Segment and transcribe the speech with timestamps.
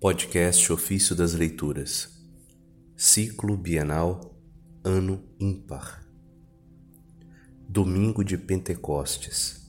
[0.00, 2.22] Podcast Ofício das Leituras,
[2.96, 4.32] Ciclo Bienal,
[4.84, 6.06] Ano Ímpar.
[7.68, 9.68] Domingo de Pentecostes.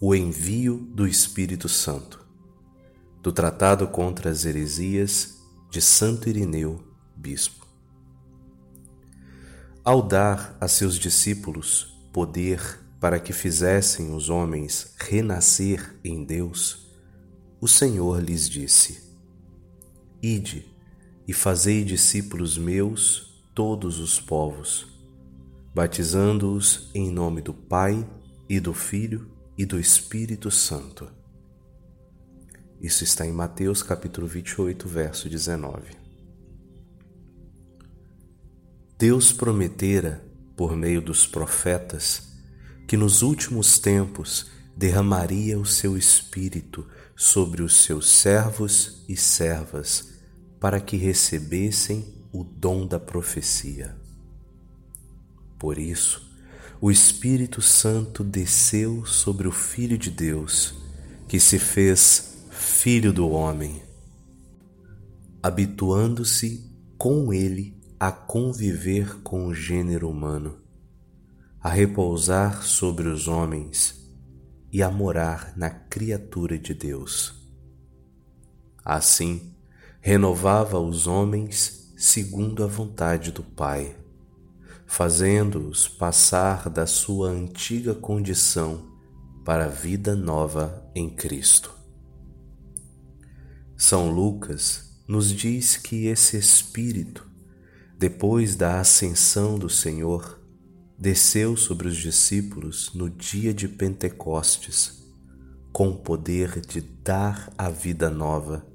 [0.00, 2.24] O envio do Espírito Santo.
[3.20, 6.86] Do Tratado contra as Heresias de Santo Irineu,
[7.16, 7.66] Bispo.
[9.82, 16.85] Ao dar a seus discípulos poder para que fizessem os homens renascer em Deus,
[17.60, 19.02] o Senhor lhes disse:
[20.22, 20.66] Ide
[21.26, 24.86] e fazei discípulos meus todos os povos,
[25.74, 28.06] batizando-os em nome do Pai
[28.48, 31.08] e do Filho e do Espírito Santo.
[32.80, 35.96] Isso está em Mateus capítulo 28, verso 19.
[38.98, 42.28] Deus prometera, por meio dos profetas,
[42.86, 46.86] que nos últimos tempos derramaria o seu Espírito
[47.16, 50.12] sobre os seus servos e servas,
[50.60, 53.96] para que recebessem o dom da profecia.
[55.58, 56.30] Por isso,
[56.78, 60.74] o Espírito Santo desceu sobre o Filho de Deus,
[61.26, 63.82] que se fez Filho do homem,
[65.42, 70.58] habituando-se com ele a conviver com o gênero humano,
[71.60, 74.05] a repousar sobre os homens
[74.76, 77.32] e a morar na criatura de Deus.
[78.84, 79.54] Assim,
[80.02, 83.96] renovava os homens segundo a vontade do Pai,
[84.84, 88.86] fazendo-os passar da sua antiga condição
[89.46, 91.72] para a vida nova em Cristo.
[93.78, 97.26] São Lucas nos diz que esse Espírito,
[97.98, 100.38] depois da ascensão do Senhor,
[100.98, 105.04] desceu sobre os discípulos no dia de Pentecostes,
[105.72, 108.66] com o poder de dar a vida nova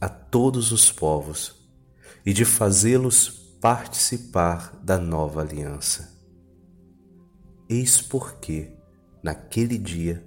[0.00, 1.68] a todos os povos
[2.24, 3.28] e de fazê-los
[3.60, 6.12] participar da nova aliança.
[7.68, 8.72] Eis porque,
[9.22, 10.24] naquele dia,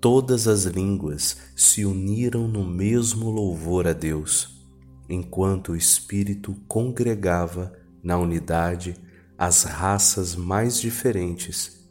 [0.00, 4.64] todas as línguas se uniram no mesmo louvor a Deus,
[5.08, 7.72] enquanto o Espírito congregava
[8.02, 8.96] na unidade
[9.38, 11.86] as raças mais diferentes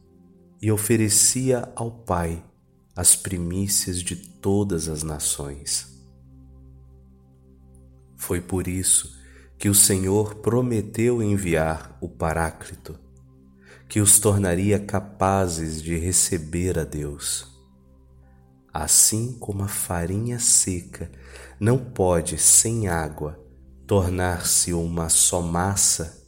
[0.61, 2.43] e oferecia ao Pai
[2.95, 5.95] as primícias de todas as nações.
[8.15, 9.15] Foi por isso
[9.57, 12.97] que o Senhor prometeu enviar o Paráclito,
[13.87, 17.47] que os tornaria capazes de receber a Deus.
[18.73, 21.11] Assim como a farinha seca
[21.59, 23.39] não pode, sem água,
[23.85, 26.24] tornar-se uma só massa,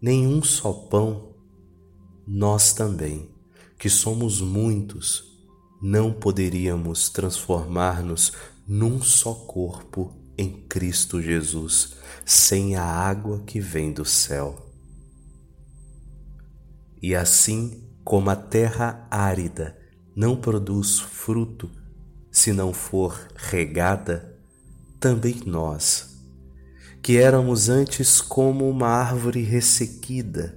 [0.00, 1.34] nenhum só pão,
[2.26, 3.28] nós também,
[3.78, 5.24] que somos muitos,
[5.82, 8.32] não poderíamos transformar-nos
[8.66, 14.70] num só corpo em Cristo Jesus, sem a água que vem do céu.
[17.02, 19.78] E assim como a terra árida
[20.14, 21.70] não produz fruto
[22.30, 24.38] se não for regada,
[25.00, 26.09] também nós,
[27.10, 30.56] que éramos antes como uma árvore ressequida,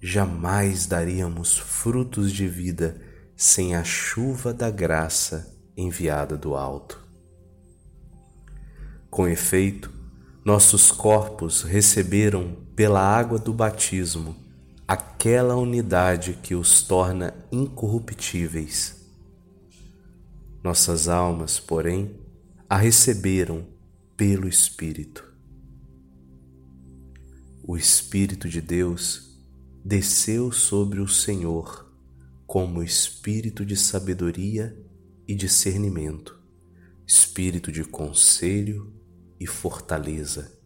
[0.00, 2.98] jamais daríamos frutos de vida
[3.36, 6.98] sem a chuva da graça enviada do alto.
[9.10, 9.92] Com efeito,
[10.42, 14.34] nossos corpos receberam pela água do batismo
[14.88, 18.96] aquela unidade que os torna incorruptíveis.
[20.64, 22.18] Nossas almas, porém,
[22.66, 23.66] a receberam
[24.16, 25.35] pelo Espírito
[27.68, 29.40] o Espírito de Deus
[29.84, 31.92] desceu sobre o Senhor
[32.46, 34.80] como espírito de sabedoria
[35.26, 36.40] e discernimento,
[37.04, 38.94] espírito de conselho
[39.40, 40.56] e fortaleza,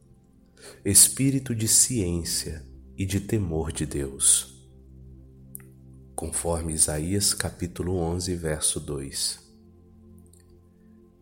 [0.85, 2.67] espírito de ciência
[2.99, 4.69] e de temor de Deus.
[6.15, 9.41] Conforme Isaías capítulo 11, verso 2.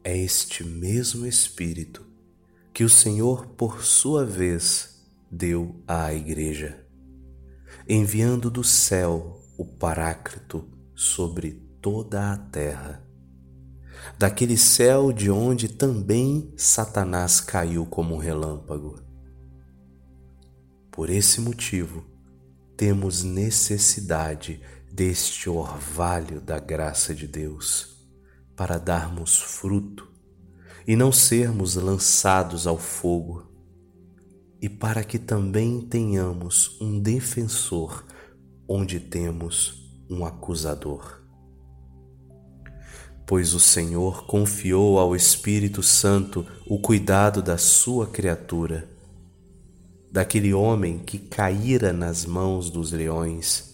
[0.02, 2.04] É este mesmo espírito
[2.74, 4.97] que o Senhor, por sua vez,
[5.30, 6.86] deu à Igreja,
[7.88, 10.64] enviando do céu o Paráclito
[10.94, 13.04] sobre toda a terra.
[14.18, 19.00] Daquele céu de onde também Satanás caiu como um relâmpago.
[20.90, 22.04] Por esse motivo,
[22.76, 24.60] temos necessidade
[24.90, 27.98] deste orvalho da graça de Deus
[28.56, 30.08] para darmos fruto
[30.86, 33.47] e não sermos lançados ao fogo
[34.60, 38.04] e para que também tenhamos um defensor
[38.68, 41.18] onde temos um acusador.
[43.26, 48.88] pois o Senhor confiou ao Espírito Santo o cuidado da sua criatura,
[50.10, 53.68] daquele homem que caíra nas mãos dos leões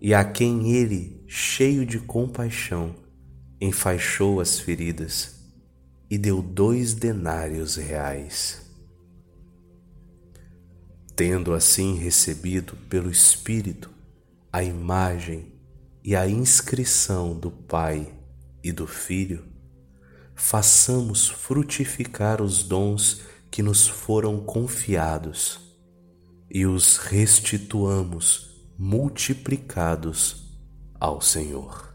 [0.00, 2.96] e a quem ele, cheio de compaixão,
[3.60, 5.36] enfaixou as feridas
[6.10, 8.69] e deu dois denários reais.
[11.14, 13.90] Tendo assim recebido pelo Espírito
[14.52, 15.52] a imagem
[16.02, 18.12] e a inscrição do Pai
[18.64, 19.44] e do Filho,
[20.34, 23.20] façamos frutificar os dons
[23.50, 25.60] que nos foram confiados
[26.50, 30.58] e os restituamos multiplicados
[30.98, 31.89] ao Senhor.